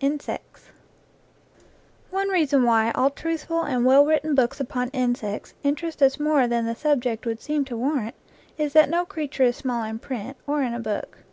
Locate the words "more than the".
6.20-6.76